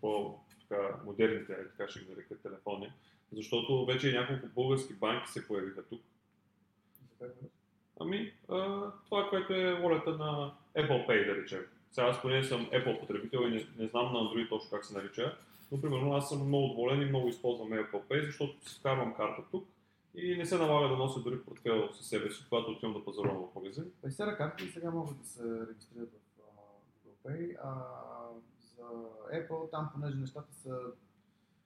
[0.00, 2.92] по така, модерните, е, така ще ги нарека, телефони,
[3.32, 6.02] защото вече няколко български банки се появиха тук.
[8.00, 11.60] Ами, а, това, което е волята на Apple Pay, да речем.
[11.92, 14.94] Сега аз поне съм Apple потребител и не, не знам на Android точно как се
[14.94, 15.36] нарича,
[15.72, 19.42] но примерно аз съм много доволен и много използвам Apple Pay, защото си вкарвам карта
[19.50, 19.68] тук
[20.14, 23.48] и не се налага да нося дори портфел със себе си, когато отивам да пазарувам
[23.52, 23.84] в магазин.
[24.04, 26.42] Paysera карти и сега могат да се регистрират в
[27.06, 27.56] Google Pay.
[27.64, 27.72] А,
[28.76, 28.82] за
[29.32, 30.78] Apple там, понеже нещата са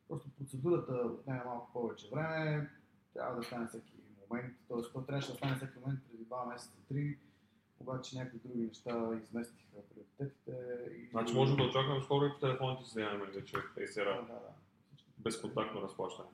[0.08, 2.70] просто процедурата отнема малко повече време,
[3.14, 3.92] трябва да стане всеки
[4.32, 4.92] момент, т.е.
[4.92, 7.18] то трябваше да стане всеки момент преди 2 месеца, 3,
[7.80, 10.56] обаче някои други неща изместиха приоритетите.
[10.96, 11.08] И...
[11.10, 14.26] Значи можем да очакваме скоро и по телефоните си да имаме вече Да, Pacer да,
[14.26, 14.38] да.
[14.88, 16.28] Всички- безконтактно разплащане.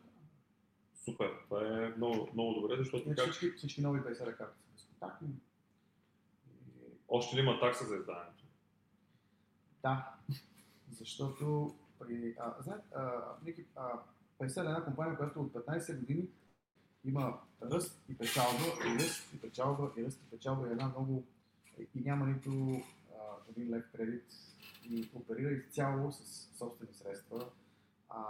[0.94, 3.32] Супер, това е много, много добре, защото Значи как...
[3.32, 5.28] всички, всички нови Paysera карти са безконтактни.
[5.28, 8.44] И още ли има такса за издаването?
[9.82, 10.14] Да,
[10.90, 13.92] защото при, а, знаете, а, Ники, а,
[14.40, 16.28] Paysel е една компания, която от 15 години
[17.08, 21.24] има ръст и печалба, и ръст и печалба, и ръст и печалба, и една много,
[21.94, 22.50] и няма нито
[23.10, 24.24] а, един лев кредит,
[24.84, 27.50] и оперира изцяло с собствени средства.
[28.08, 28.20] А,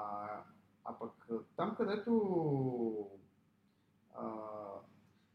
[0.84, 3.10] а пък там, където
[4.14, 4.24] а,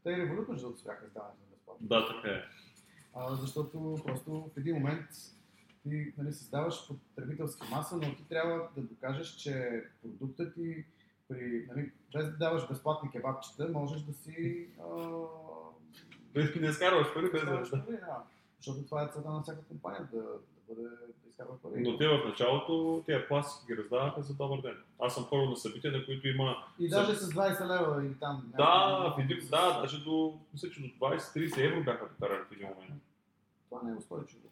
[0.02, 1.86] те и револютно ще успяха издаването на безплатно.
[1.86, 2.42] Да, така е.
[3.14, 5.06] А, защото просто в един момент
[5.82, 10.84] ти нали, създаваш потребителска маса, но ти трябва да докажеш, че продуктът ти
[11.28, 14.96] при, нали, без да даваш безплатни кебабчета, можеш да си а,
[16.60, 18.22] Не изкарваш пари без да изкарваш пари, да.
[18.56, 21.72] Защото това е целта на всяка компания, да, да, бъде, да изкарва пари.
[21.76, 24.76] Но те в началото тия пластики ги раздаваха за добър ден.
[24.98, 26.56] Аз съм ходил на събития, на които има...
[26.78, 28.52] И даже с 20 лева или там.
[28.56, 32.68] Да, в един, да, даже до, мисля, че до 20-30 евро бяха докарали в един
[32.68, 33.02] момент.
[33.68, 34.48] Това не е устойчиво.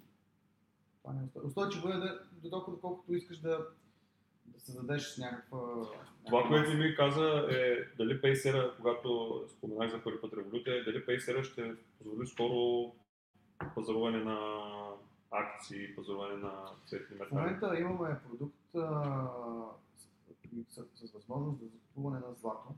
[1.03, 1.49] Това не е устойчиво.
[1.49, 3.59] Устойчиво е да, до толкова, колкото искаш да,
[4.47, 5.59] да създадеш някаква...
[5.59, 5.89] Това,
[6.25, 6.79] някаква което маса.
[6.79, 12.27] ми каза е дали Paysera, когато споменах за първи път революция, дали Paysera ще позволи
[12.27, 12.93] скоро
[13.75, 14.59] пазаруване на
[15.31, 16.53] акции, пазаруване на
[16.87, 17.41] цветни В метали.
[17.41, 19.29] момента имаме продукт, а,
[20.53, 22.75] и с, с възможност за закупуване на злато,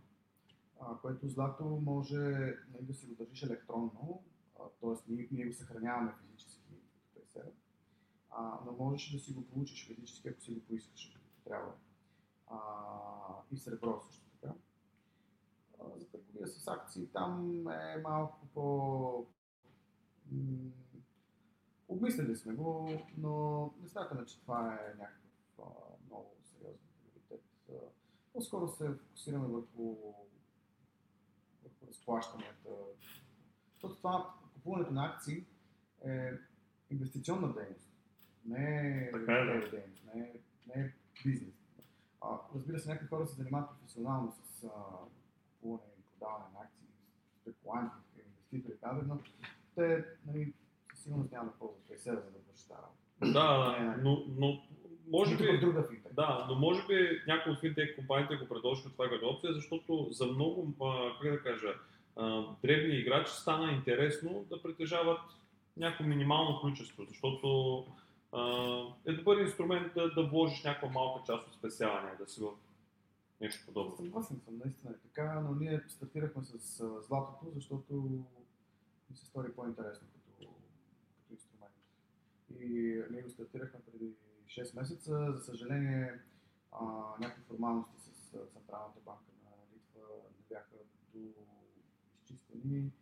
[0.81, 2.17] а, което злато може
[2.73, 4.23] нали, да си го държиш електронно,
[4.81, 5.13] т.е.
[5.13, 6.75] Ние, ние го съхраняваме физически
[7.35, 7.39] в
[8.31, 11.73] а, но можеш да си го получиш физически, ако си го поискаш, трябва.
[12.47, 12.59] А,
[13.53, 14.55] и сребро също така.
[15.81, 19.27] А, за търговия с акции там е малко по...
[20.33, 20.71] м,
[21.89, 25.63] Обмислили сме го, но не смятаме, че това е някакъв а,
[26.07, 27.45] много сериозен приоритет.
[28.33, 29.97] По-скоро се фокусираме върху,
[31.63, 32.71] върху разплащанията.
[33.73, 35.47] Защото това, купуването на акции
[36.05, 36.31] е
[36.91, 37.89] инвестиционна дейност,
[38.45, 39.71] не е Така е, да.
[39.71, 40.93] дейност, не е, не е
[41.25, 41.55] бизнес.
[42.21, 44.69] А, разбира се, някои хора се занимават професионално с а,
[45.53, 46.87] купуване и продаване на акции,
[47.41, 47.97] спекуланти,
[48.27, 49.19] инвеститори, и така, но
[49.75, 50.53] те нали,
[50.95, 53.33] със сигурност няма да ползват PSR, за да вършат тази работа.
[53.33, 54.63] Да, но, но
[55.11, 55.61] може би...
[55.61, 55.89] друга.
[56.13, 60.27] Да, но може би някои от финтек компаниите го предложиха това като опция, защото за
[60.27, 60.75] много,
[61.23, 61.75] как да кажа,
[62.17, 65.21] а, дребни играчи стана интересно да притежават
[65.77, 67.87] някакво минимално количество, защото
[69.07, 72.51] е добър инструмент да, да вложиш някаква малка част от спесяване, да си в
[73.41, 73.97] нещо подобно.
[73.97, 77.95] Съгласен съм, наистина е така, но ние стартирахме с а, златото, защото
[79.11, 80.55] ми се стори по-интересно като, като
[81.31, 81.75] инструмент.
[82.61, 84.15] И ние го стартирахме преди
[84.47, 85.33] 6 месеца.
[85.33, 86.21] За съжаление,
[86.73, 86.85] а,
[87.21, 90.77] някакви формалности с Централната банка на Литва не бяха
[91.15, 91.21] до
[92.17, 92.93] изчистени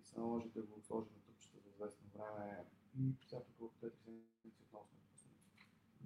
[0.00, 2.64] и се наложи да го сложим на тъпчета за известно време.
[2.98, 3.90] И сега тук в 2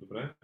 [0.08, 0.34] Добре.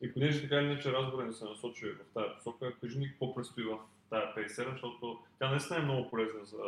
[0.00, 3.34] И понеже така или иначе разговора ни се насочи в тази посока, кажи ни какво
[3.34, 3.78] предстои в
[4.10, 6.62] тази PaySera, защото тя наистина е много полезна за,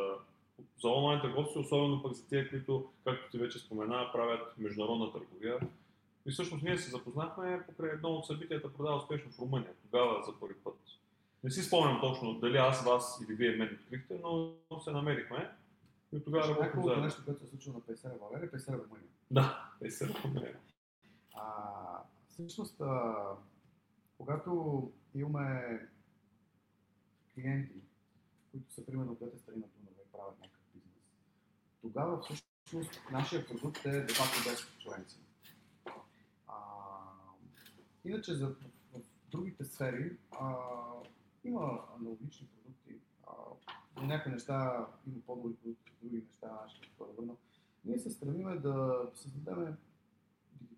[0.83, 5.59] за онлайн търговци, особено пък за тия, които, както ти вече спомена, правят международна търговия.
[6.27, 10.41] И всъщност ние се запознахме покрай едно от събитията, продава успешно в Румъния, тогава за
[10.41, 10.79] първи път.
[11.45, 15.51] Не си спомням точно дали аз вас или вие мен открихте, но се намерихме.
[16.13, 17.05] И тогава работим заедно.
[17.05, 19.09] нещо, което се случило на PSR в България, е PSR в Румъния.
[19.31, 20.57] Да, в Румъния.
[21.35, 23.15] А, всъщност, а,
[24.19, 25.81] когато имаме
[27.35, 27.83] клиенти,
[28.51, 30.93] които са примерно от двете страни на Дунава и правят някакъв бизнес,
[31.81, 35.21] тогава всъщност нашия продукт е де факто без конкуренция.
[36.47, 36.55] А,
[38.05, 38.49] иначе за,
[38.93, 40.57] в, другите сфери а,
[41.45, 42.95] има аналогични продукти.
[43.27, 43.33] А,
[44.03, 47.37] някои неща има по-добри продукти, други неща ще по-добре, но
[47.85, 49.77] ние се стремиме да създадем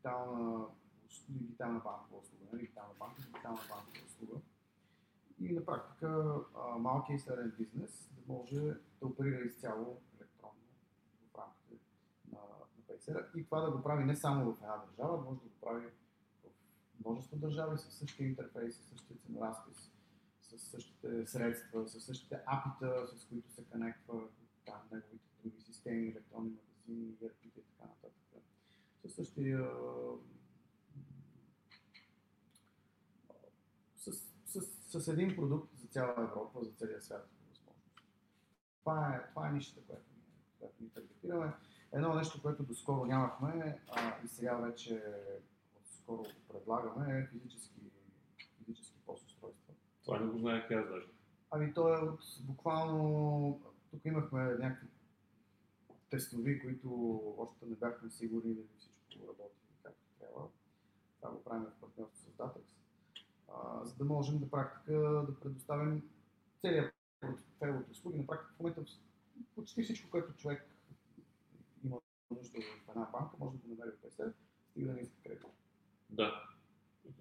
[0.07, 0.67] дигитална,
[1.29, 4.41] дигитална банкова услуга, не дигитална банка, дигитална банкова услуга.
[5.39, 6.41] И на практика
[6.79, 8.61] малкият и среден бизнес да може
[9.01, 10.55] да оперира изцяло електронно
[11.33, 11.75] в рамките
[12.33, 15.47] на, на PaySera и това да го прави не само в една държава, може да
[15.47, 19.93] го прави в множество държави със същия интерфейс, със същия ценоразпис,
[20.41, 24.21] с същите средства, с същите апита, с които се конектва
[24.65, 28.06] там неговите други системи, електронни магазини, ERP и така нататък.
[29.09, 29.71] Същия
[33.97, 34.13] с,
[34.47, 37.29] с, с един продукт за цяла Европа, за целия свят.
[38.81, 40.23] Това е, това е нишата, която ни,
[40.59, 41.53] която ни таргетираме.
[41.93, 45.03] Едно нещо, което доскоро нямахме а, и сега вече
[45.85, 47.81] скоро предлагаме е физически,
[48.59, 49.75] физически пост-устройства.
[50.05, 51.07] Това не го знаех аз даже.
[51.51, 53.61] Ами то е от буквално...
[53.91, 54.89] Тук имахме някакви
[56.11, 56.89] тестови, които
[57.39, 58.96] още не бяхме сигурни дали всичко
[59.29, 60.49] работи както трябва.
[61.21, 62.63] Това го правим в партньорство с Datex.
[63.49, 66.11] А, за да можем на практика да предоставим
[66.61, 68.19] целият портфейл от услуги.
[68.19, 68.85] На практика в момента
[69.55, 70.67] почти всичко, което човек
[71.85, 72.01] има
[72.31, 74.33] нужда в една банка, може да го намери в PSR,
[74.71, 75.47] стига да не иска кредит.
[76.11, 76.45] Да.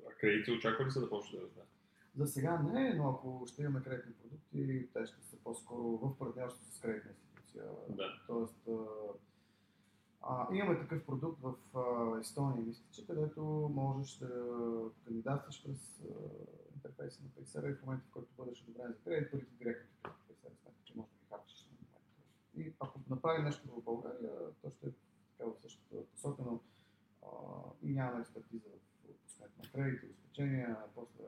[0.08, 1.68] А кредити очаква ли се да почне да раздава?
[2.16, 6.66] За сега не, но ако ще имаме кредитни продукти, те ще са по-скоро в партньорство
[6.66, 7.64] с кредитна институция.
[7.89, 8.22] Да.
[8.28, 8.68] Тоест,
[10.26, 13.41] а, имаме такъв продукт в а, Естония, мисля, че където
[13.76, 14.30] можеш да
[15.05, 16.05] кандидатстваш през а,
[16.76, 20.09] интерфейса на PaySera и в момента, в който бъдеш одобрен за кредит, парите директно ти
[20.09, 22.01] в PaySera сметка, че можеш да ги харчиш на момента.
[22.55, 24.91] И ако направим нещо в България, то ще е
[25.38, 26.59] така в същата посока, но
[27.23, 27.28] а,
[27.84, 31.23] и нямаме експертиза в отпускането на кредити, обезпечения, после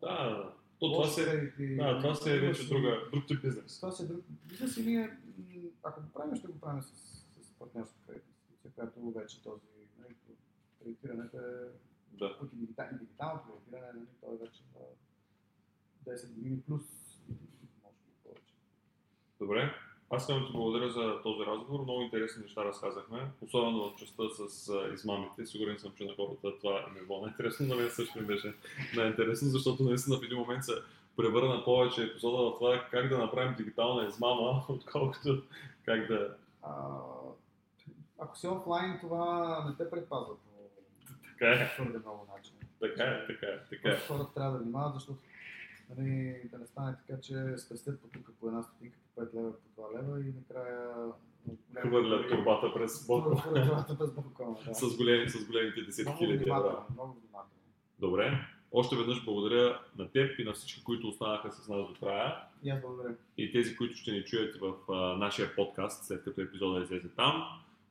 [0.00, 0.54] Да.
[0.78, 3.80] То, това, се, кредити, да, това се е вече друга, друг тип бизнес.
[3.80, 5.18] Това си е друг бизнес и ние,
[5.82, 7.13] ако го правим, ще го правим с
[7.64, 9.60] партньорска кредитна институция, която вече този
[9.98, 10.14] нали,
[10.82, 11.72] кредитирането е
[12.12, 12.36] Да.
[12.52, 16.82] и дигитал, и дигиталното кредитиране, нали, то е вече на 10 години плюс,
[17.82, 18.54] може би повече.
[19.38, 19.74] Добре.
[20.10, 21.82] Аз искам да ти благодаря за този разговор.
[21.82, 25.46] Много интересни неща разказахме, особено в частта с измамите.
[25.46, 27.66] Сигурен съм, че на хората това е било най-интересно.
[27.66, 28.54] На мен също ми беше
[28.96, 30.72] най-интересно, защото наистина в един момент се
[31.16, 35.42] превърна повече епизода в това как да направим дигитална измама, отколкото
[35.84, 36.36] как да...
[36.62, 36.98] А,
[38.24, 40.50] ако си офлайн, това не те предпазва по
[41.30, 42.58] Така е, твърде много начини.
[42.80, 44.00] така е, така е, така е.
[44.08, 45.18] Хората трябва да внимават, защото
[45.96, 49.52] нали, да не стане така, че спестят по тук по една стотинка, по 5 лева,
[49.76, 50.90] по 2 лева и накрая
[51.80, 53.42] Хвърлят турбата през балкона.
[53.42, 54.74] Турбата през балкона, да.
[54.74, 56.44] С, големи, с големите десетки Много хиляди евро.
[56.44, 57.50] внимателно, много внимателно.
[57.98, 58.38] Добре.
[58.72, 62.36] Още веднъж благодаря на теб и на всички, които останаха с нас до края.
[62.62, 63.14] И аз благодаря.
[63.38, 67.44] И тези, които ще ни чуят в а, нашия подкаст, след като епизода излезе там.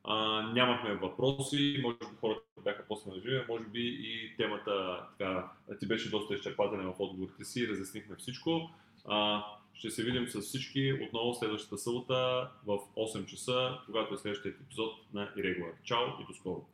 [0.03, 5.51] А, нямахме въпроси, може би хората бяха после на живе, може би и темата така,
[5.79, 8.69] ти беше доста изчерпателен в отговорите си, разяснихме всичко.
[9.05, 9.43] А,
[9.73, 14.93] ще се видим с всички отново следващата събота в 8 часа, когато е следващия епизод
[15.13, 15.73] на Irregular.
[15.83, 16.65] Чао и до скоро!